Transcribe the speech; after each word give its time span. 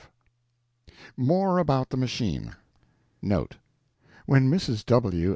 V 0.83 0.93
More 1.15 1.59
About 1.59 1.89
the 1.91 1.95
Machine 1.97 2.55
Note.—When 3.21 4.49
Mrs. 4.49 4.83
W. 4.87 5.29